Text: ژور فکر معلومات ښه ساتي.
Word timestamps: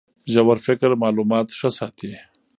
ژور 0.31 0.57
فکر 0.67 0.89
معلومات 1.03 1.47
ښه 1.59 1.69
ساتي. 1.77 2.11